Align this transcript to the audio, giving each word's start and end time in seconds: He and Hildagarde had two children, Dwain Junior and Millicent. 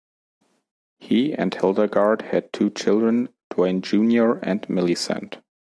He 0.97 1.31
and 1.35 1.51
Hildagarde 1.51 2.23
had 2.23 2.51
two 2.51 2.71
children, 2.71 3.29
Dwain 3.53 3.81
Junior 3.83 4.39
and 4.39 4.67
Millicent. 4.67 5.37